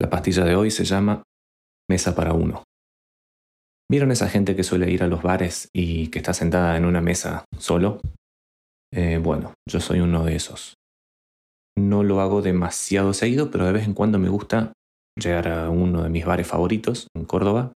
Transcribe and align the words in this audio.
La 0.00 0.10
pastilla 0.10 0.44
de 0.44 0.54
hoy 0.54 0.70
se 0.70 0.84
llama 0.84 1.24
Mesa 1.90 2.14
para 2.14 2.32
uno. 2.32 2.62
¿Vieron 3.90 4.12
esa 4.12 4.28
gente 4.28 4.54
que 4.54 4.62
suele 4.62 4.90
ir 4.90 5.02
a 5.02 5.08
los 5.08 5.22
bares 5.22 5.68
y 5.74 6.08
que 6.08 6.18
está 6.18 6.34
sentada 6.34 6.76
en 6.76 6.84
una 6.84 7.00
mesa 7.00 7.44
solo? 7.58 8.00
Eh, 8.94 9.18
bueno, 9.18 9.54
yo 9.68 9.80
soy 9.80 10.00
uno 10.00 10.24
de 10.24 10.36
esos. 10.36 10.74
No 11.76 12.04
lo 12.04 12.20
hago 12.20 12.42
demasiado 12.42 13.12
seguido, 13.12 13.50
pero 13.50 13.66
de 13.66 13.72
vez 13.72 13.86
en 13.86 13.94
cuando 13.94 14.18
me 14.18 14.28
gusta 14.28 14.72
llegar 15.18 15.48
a 15.48 15.70
uno 15.70 16.02
de 16.02 16.10
mis 16.10 16.24
bares 16.24 16.46
favoritos 16.46 17.08
en 17.16 17.24
Córdoba, 17.24 17.72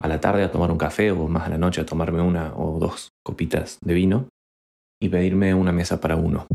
a 0.00 0.08
la 0.08 0.20
tarde 0.20 0.44
a 0.44 0.52
tomar 0.52 0.70
un 0.70 0.78
café 0.78 1.10
o 1.10 1.26
más 1.26 1.46
a 1.46 1.50
la 1.50 1.58
noche 1.58 1.80
a 1.80 1.86
tomarme 1.86 2.20
una 2.22 2.54
o 2.56 2.78
dos 2.78 3.08
copitas 3.24 3.78
de 3.82 3.94
vino 3.94 4.28
y 5.02 5.08
pedirme 5.08 5.54
una 5.54 5.72
mesa 5.72 6.00
para 6.00 6.14
uno. 6.14 6.46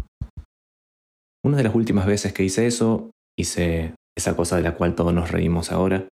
Una 1.43 1.57
de 1.57 1.63
las 1.63 1.75
últimas 1.75 2.05
veces 2.05 2.31
que 2.31 2.43
hice 2.43 2.67
eso, 2.67 3.11
hice 3.37 3.95
esa 4.17 4.35
cosa 4.35 4.57
de 4.57 4.63
la 4.63 4.75
cual 4.75 4.95
todos 4.95 5.13
nos 5.13 5.31
reímos 5.31 5.71
ahora, 5.71 6.07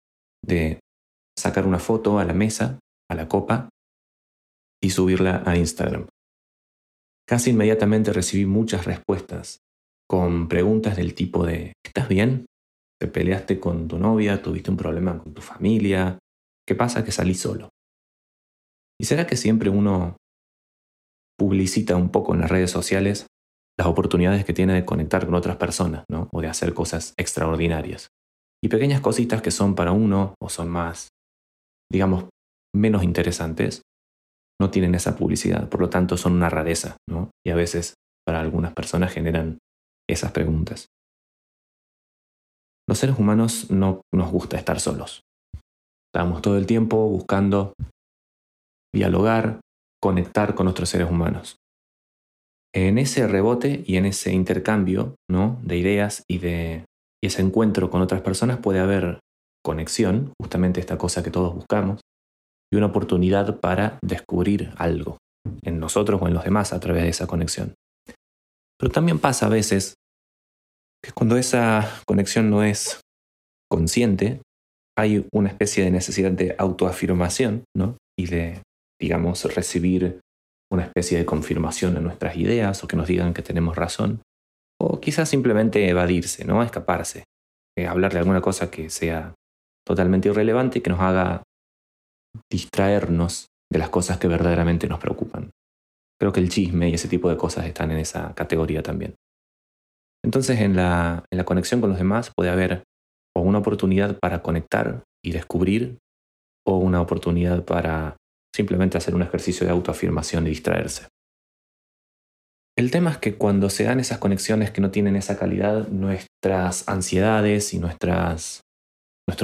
de 0.44 0.80
sacar 1.38 1.66
una 1.66 1.78
foto 1.78 2.18
a 2.18 2.24
la 2.24 2.32
mesa, 2.32 2.78
a 3.10 3.14
la 3.14 3.28
copa, 3.28 3.68
y 4.82 4.90
subirla 4.90 5.42
a 5.46 5.56
Instagram. 5.56 6.06
Casi 7.28 7.50
inmediatamente 7.50 8.12
recibí 8.12 8.46
muchas 8.46 8.84
respuestas 8.84 9.58
con 10.08 10.48
preguntas 10.48 10.96
del 10.96 11.14
tipo 11.14 11.44
de 11.44 11.72
¿estás 11.84 12.08
bien? 12.08 12.46
¿Te 13.00 13.08
peleaste 13.08 13.58
con 13.58 13.88
tu 13.88 13.98
novia? 13.98 14.42
¿Tuviste 14.42 14.70
un 14.70 14.76
problema 14.76 15.18
con 15.18 15.34
tu 15.34 15.42
familia? 15.42 16.18
¿Qué 16.66 16.74
pasa 16.74 17.04
que 17.04 17.12
salí 17.12 17.34
solo? 17.34 17.68
¿Y 19.00 19.04
será 19.04 19.26
que 19.26 19.36
siempre 19.36 19.70
uno 19.70 20.16
publicita 21.38 21.96
un 21.96 22.10
poco 22.10 22.34
en 22.34 22.40
las 22.40 22.50
redes 22.50 22.70
sociales 22.70 23.26
las 23.78 23.86
oportunidades 23.86 24.44
que 24.44 24.54
tiene 24.54 24.72
de 24.72 24.84
conectar 24.84 25.26
con 25.26 25.34
otras 25.34 25.56
personas, 25.56 26.04
¿no? 26.10 26.28
O 26.32 26.40
de 26.40 26.48
hacer 26.48 26.72
cosas 26.72 27.12
extraordinarias. 27.16 28.08
Y 28.62 28.68
pequeñas 28.68 29.00
cositas 29.00 29.42
que 29.42 29.50
son 29.50 29.74
para 29.74 29.92
uno 29.92 30.34
o 30.40 30.48
son 30.48 30.68
más, 30.68 31.10
digamos, 31.90 32.24
menos 32.74 33.02
interesantes, 33.02 33.82
no 34.60 34.70
tienen 34.70 34.94
esa 34.94 35.16
publicidad, 35.16 35.68
por 35.68 35.80
lo 35.80 35.90
tanto 35.90 36.16
son 36.16 36.32
una 36.32 36.48
rareza, 36.48 36.96
¿no? 37.08 37.30
Y 37.44 37.50
a 37.50 37.54
veces 37.54 37.94
para 38.26 38.40
algunas 38.40 38.72
personas 38.72 39.12
generan 39.12 39.58
esas 40.08 40.32
preguntas. 40.32 40.86
Los 42.88 42.98
seres 42.98 43.18
humanos 43.18 43.70
no 43.70 44.00
nos 44.14 44.30
gusta 44.30 44.56
estar 44.56 44.80
solos. 44.80 45.22
Estamos 46.14 46.40
todo 46.40 46.56
el 46.56 46.66
tiempo 46.66 47.08
buscando 47.08 47.74
dialogar, 48.94 49.60
conectar 50.00 50.54
con 50.54 50.68
otros 50.68 50.88
seres 50.88 51.10
humanos 51.10 51.56
en 52.76 52.98
ese 52.98 53.26
rebote 53.26 53.82
y 53.86 53.96
en 53.96 54.04
ese 54.04 54.32
intercambio 54.32 55.16
¿no? 55.30 55.58
de 55.62 55.78
ideas 55.78 56.24
y 56.28 56.38
de 56.38 56.84
ese 57.24 57.40
encuentro 57.40 57.88
con 57.88 58.02
otras 58.02 58.20
personas 58.20 58.58
puede 58.58 58.80
haber 58.80 59.20
conexión, 59.64 60.34
justamente 60.38 60.78
esta 60.78 60.98
cosa 60.98 61.22
que 61.22 61.30
todos 61.30 61.54
buscamos, 61.54 62.02
y 62.70 62.76
una 62.76 62.86
oportunidad 62.86 63.60
para 63.60 63.98
descubrir 64.02 64.74
algo 64.76 65.16
en 65.62 65.80
nosotros 65.80 66.20
o 66.20 66.28
en 66.28 66.34
los 66.34 66.44
demás 66.44 66.74
a 66.74 66.80
través 66.80 67.04
de 67.04 67.08
esa 67.08 67.26
conexión. 67.26 67.72
Pero 68.78 68.92
también 68.92 69.20
pasa 69.20 69.46
a 69.46 69.50
veces 69.50 69.94
que 71.02 71.12
cuando 71.12 71.38
esa 71.38 72.02
conexión 72.06 72.50
no 72.50 72.62
es 72.62 73.00
consciente, 73.70 74.42
hay 74.98 75.26
una 75.32 75.48
especie 75.48 75.82
de 75.82 75.90
necesidad 75.90 76.30
de 76.30 76.54
autoafirmación 76.58 77.64
¿no? 77.74 77.96
y 78.18 78.26
de, 78.26 78.60
digamos, 79.00 79.44
recibir 79.54 80.20
una 80.70 80.84
especie 80.84 81.18
de 81.18 81.26
confirmación 81.26 81.94
de 81.94 82.00
nuestras 82.00 82.36
ideas 82.36 82.82
o 82.82 82.88
que 82.88 82.96
nos 82.96 83.06
digan 83.06 83.34
que 83.34 83.42
tenemos 83.42 83.76
razón. 83.76 84.22
O 84.80 85.00
quizás 85.00 85.28
simplemente 85.28 85.88
evadirse, 85.88 86.44
¿no? 86.44 86.62
Escaparse. 86.62 87.24
Eh, 87.78 87.86
hablar 87.86 88.12
de 88.12 88.18
alguna 88.18 88.40
cosa 88.40 88.70
que 88.70 88.90
sea 88.90 89.34
totalmente 89.86 90.28
irrelevante 90.28 90.78
y 90.78 90.82
que 90.82 90.90
nos 90.90 91.00
haga 91.00 91.42
distraernos 92.50 93.46
de 93.72 93.78
las 93.78 93.90
cosas 93.90 94.18
que 94.18 94.28
verdaderamente 94.28 94.88
nos 94.88 94.98
preocupan. 94.98 95.50
Creo 96.18 96.32
que 96.32 96.40
el 96.40 96.48
chisme 96.48 96.88
y 96.88 96.94
ese 96.94 97.08
tipo 97.08 97.28
de 97.28 97.36
cosas 97.36 97.66
están 97.66 97.90
en 97.90 97.98
esa 97.98 98.34
categoría 98.34 98.82
también. 98.82 99.14
Entonces 100.24 100.60
en 100.60 100.76
la, 100.76 101.24
en 101.30 101.38
la 101.38 101.44
conexión 101.44 101.80
con 101.80 101.90
los 101.90 101.98
demás 101.98 102.32
puede 102.34 102.50
haber 102.50 102.84
o 103.36 103.40
una 103.40 103.58
oportunidad 103.58 104.18
para 104.18 104.42
conectar 104.42 105.04
y 105.22 105.32
descubrir 105.32 105.98
o 106.66 106.78
una 106.78 107.00
oportunidad 107.00 107.64
para 107.64 108.16
simplemente 108.56 108.96
hacer 108.96 109.14
un 109.14 109.22
ejercicio 109.22 109.66
de 109.66 109.72
autoafirmación 109.72 110.46
y 110.46 110.50
distraerse. 110.50 111.08
El 112.76 112.90
tema 112.90 113.10
es 113.10 113.18
que 113.18 113.36
cuando 113.36 113.70
se 113.70 113.84
dan 113.84 114.00
esas 114.00 114.18
conexiones 114.18 114.70
que 114.70 114.80
no 114.80 114.90
tienen 114.90 115.16
esa 115.16 115.38
calidad, 115.38 115.88
nuestras 115.88 116.88
ansiedades 116.88 117.72
y 117.72 117.78
nuestros 117.78 118.62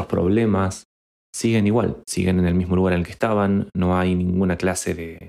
problemas 0.09 0.85
siguen 1.35 1.67
igual, 1.67 2.03
siguen 2.07 2.39
en 2.39 2.47
el 2.47 2.55
mismo 2.55 2.77
lugar 2.77 2.95
en 2.95 3.01
el 3.01 3.07
que 3.07 3.13
estaban, 3.13 3.69
no 3.75 3.99
hay 3.99 4.15
ninguna 4.15 4.57
clase 4.57 4.95
de 4.95 5.29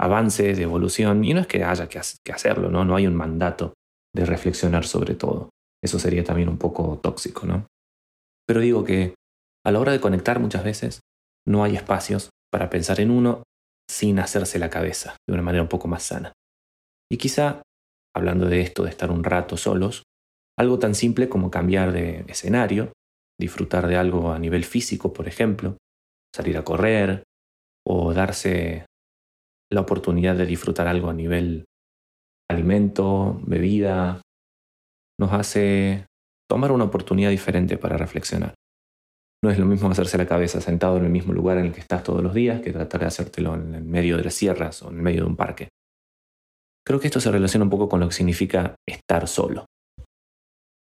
avance, 0.00 0.54
de 0.54 0.62
evolución, 0.62 1.24
y 1.24 1.34
no 1.34 1.40
es 1.40 1.46
que 1.46 1.64
haya 1.64 1.88
que, 1.88 1.98
hacerlo, 2.32 2.70
¿no? 2.70 2.84
no 2.84 2.96
hay 2.96 3.06
un 3.06 3.14
mandato 3.14 3.74
de 4.14 4.24
reflexionar 4.24 4.84
sobre 4.86 5.14
todo. 5.14 5.50
Eso 5.82 5.98
sería 5.98 6.24
también 6.24 6.48
un 6.48 6.56
poco 6.56 6.98
tóxico, 7.02 7.46
¿no? 7.46 7.66
Pero 8.46 8.60
digo 8.60 8.84
que 8.84 9.14
a 9.66 9.70
la 9.70 9.80
hora 9.80 9.92
de 9.92 10.00
conectar 10.00 10.40
muchas 10.40 10.64
veces 10.64 11.00
no 11.46 11.62
hay 11.62 11.76
espacios 11.76 12.30
para 12.54 12.70
pensar 12.70 13.00
en 13.00 13.10
uno 13.10 13.42
sin 13.90 14.20
hacerse 14.20 14.60
la 14.60 14.70
cabeza, 14.70 15.16
de 15.26 15.34
una 15.34 15.42
manera 15.42 15.60
un 15.60 15.68
poco 15.68 15.88
más 15.88 16.04
sana. 16.04 16.34
Y 17.10 17.16
quizá, 17.16 17.62
hablando 18.14 18.46
de 18.46 18.60
esto, 18.60 18.84
de 18.84 18.90
estar 18.90 19.10
un 19.10 19.24
rato 19.24 19.56
solos, 19.56 20.04
algo 20.56 20.78
tan 20.78 20.94
simple 20.94 21.28
como 21.28 21.50
cambiar 21.50 21.90
de 21.90 22.24
escenario, 22.28 22.92
disfrutar 23.40 23.88
de 23.88 23.96
algo 23.96 24.30
a 24.30 24.38
nivel 24.38 24.62
físico, 24.62 25.12
por 25.12 25.26
ejemplo, 25.26 25.78
salir 26.32 26.56
a 26.56 26.62
correr 26.62 27.24
o 27.84 28.14
darse 28.14 28.86
la 29.72 29.80
oportunidad 29.80 30.36
de 30.36 30.46
disfrutar 30.46 30.86
algo 30.86 31.10
a 31.10 31.12
nivel 31.12 31.64
alimento, 32.48 33.36
bebida, 33.44 34.22
nos 35.18 35.32
hace 35.32 36.06
tomar 36.48 36.70
una 36.70 36.84
oportunidad 36.84 37.30
diferente 37.30 37.78
para 37.78 37.96
reflexionar. 37.96 38.54
No 39.44 39.50
es 39.50 39.58
lo 39.58 39.66
mismo 39.66 39.90
hacerse 39.90 40.16
la 40.16 40.24
cabeza 40.24 40.58
sentado 40.62 40.96
en 40.96 41.04
el 41.04 41.10
mismo 41.10 41.34
lugar 41.34 41.58
en 41.58 41.66
el 41.66 41.72
que 41.74 41.80
estás 41.80 42.02
todos 42.02 42.22
los 42.22 42.32
días 42.32 42.62
que 42.62 42.72
tratar 42.72 43.02
de 43.02 43.08
hacértelo 43.08 43.54
en 43.54 43.74
el 43.74 43.84
medio 43.84 44.16
de 44.16 44.24
las 44.24 44.32
sierras 44.32 44.82
o 44.82 44.88
en 44.88 44.96
el 44.96 45.02
medio 45.02 45.20
de 45.20 45.26
un 45.26 45.36
parque. 45.36 45.68
Creo 46.82 46.98
que 46.98 47.08
esto 47.08 47.20
se 47.20 47.30
relaciona 47.30 47.64
un 47.64 47.68
poco 47.68 47.86
con 47.86 48.00
lo 48.00 48.08
que 48.08 48.14
significa 48.14 48.74
estar 48.88 49.28
solo. 49.28 49.66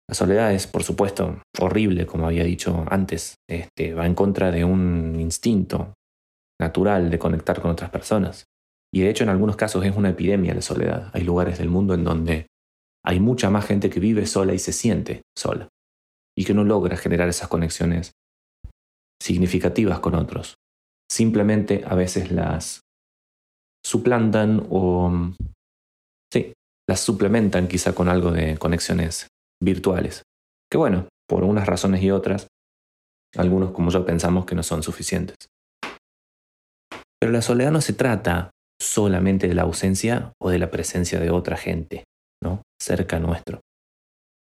La 0.08 0.14
soledad 0.14 0.52
es, 0.52 0.68
por 0.68 0.84
supuesto, 0.84 1.42
horrible, 1.58 2.06
como 2.06 2.24
había 2.24 2.44
dicho 2.44 2.84
antes. 2.88 3.34
Este, 3.50 3.94
va 3.94 4.06
en 4.06 4.14
contra 4.14 4.52
de 4.52 4.64
un 4.64 5.18
instinto 5.18 5.94
natural 6.60 7.10
de 7.10 7.18
conectar 7.18 7.60
con 7.60 7.72
otras 7.72 7.90
personas. 7.90 8.44
Y 8.94 9.00
de 9.00 9.10
hecho 9.10 9.24
en 9.24 9.30
algunos 9.30 9.56
casos 9.56 9.84
es 9.84 9.96
una 9.96 10.10
epidemia 10.10 10.54
la 10.54 10.62
soledad. 10.62 11.10
Hay 11.14 11.24
lugares 11.24 11.58
del 11.58 11.68
mundo 11.68 11.94
en 11.94 12.04
donde 12.04 12.46
hay 13.04 13.18
mucha 13.18 13.50
más 13.50 13.66
gente 13.66 13.90
que 13.90 13.98
vive 13.98 14.24
sola 14.24 14.54
y 14.54 14.60
se 14.60 14.72
siente 14.72 15.22
sola. 15.36 15.66
Y 16.38 16.44
que 16.44 16.54
no 16.54 16.62
logra 16.62 16.96
generar 16.96 17.28
esas 17.28 17.48
conexiones 17.48 18.12
significativas 19.22 20.00
con 20.00 20.14
otros. 20.14 20.56
Simplemente 21.10 21.84
a 21.86 21.94
veces 21.94 22.32
las 22.32 22.80
suplantan 23.84 24.66
o... 24.70 25.32
Sí, 26.32 26.52
las 26.88 27.00
suplementan 27.00 27.68
quizá 27.68 27.94
con 27.94 28.08
algo 28.08 28.32
de 28.32 28.58
conexiones 28.58 29.28
virtuales. 29.62 30.22
Que 30.70 30.78
bueno, 30.78 31.08
por 31.28 31.44
unas 31.44 31.66
razones 31.66 32.02
y 32.02 32.10
otras, 32.10 32.48
algunos 33.36 33.70
como 33.70 33.90
yo 33.90 34.04
pensamos 34.04 34.44
que 34.44 34.54
no 34.54 34.62
son 34.62 34.82
suficientes. 34.82 35.36
Pero 37.20 37.30
la 37.30 37.42
soledad 37.42 37.70
no 37.70 37.80
se 37.80 37.92
trata 37.92 38.50
solamente 38.80 39.46
de 39.46 39.54
la 39.54 39.62
ausencia 39.62 40.32
o 40.42 40.50
de 40.50 40.58
la 40.58 40.70
presencia 40.70 41.20
de 41.20 41.30
otra 41.30 41.56
gente, 41.56 42.04
¿no? 42.42 42.62
Cerca 42.80 43.20
nuestro. 43.20 43.60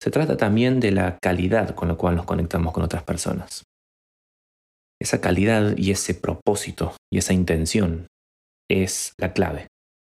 Se 0.01 0.09
trata 0.09 0.35
también 0.35 0.79
de 0.79 0.91
la 0.91 1.19
calidad 1.21 1.75
con 1.75 1.89
la 1.89 1.95
cual 1.95 2.15
nos 2.15 2.25
conectamos 2.25 2.73
con 2.73 2.83
otras 2.83 3.03
personas 3.03 3.63
esa 5.01 5.21
calidad 5.21 5.77
y 5.77 5.91
ese 5.91 6.13
propósito 6.13 6.95
y 7.11 7.17
esa 7.17 7.33
intención 7.33 8.07
es 8.69 9.13
la 9.19 9.33
clave 9.33 9.67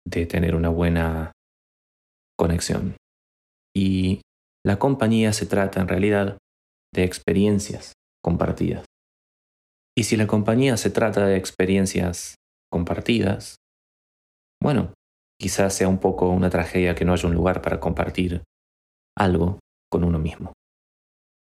de 0.08 0.26
tener 0.26 0.56
una 0.56 0.70
buena 0.70 1.32
conexión. 2.38 2.96
Y 3.76 4.22
la 4.66 4.80
compañía 4.80 5.34
se 5.34 5.46
trata 5.46 5.82
en 5.82 5.88
realidad 5.88 6.38
de 6.94 7.04
experiencias 7.04 7.94
compartidas. 8.24 8.86
Y 9.98 10.04
si 10.04 10.18
la 10.18 10.28
compañía 10.28 10.78
se 10.78 10.90
trata 10.90 11.26
de 11.26 11.38
experiencias 11.38 12.36
compartidas, 12.72 13.58
bueno, 14.62 14.94
quizás 15.40 15.74
sea 15.74 15.88
un 15.88 16.00
poco 16.00 16.30
una 16.30 16.50
tragedia 16.50 16.96
que 16.96 17.06
no 17.06 17.14
haya 17.14 17.28
un 17.28 17.36
lugar 17.36 17.62
para 17.62 17.80
compartir 17.80 18.44
algo 19.18 19.60
con 19.92 20.04
uno 20.04 20.20
mismo. 20.20 20.54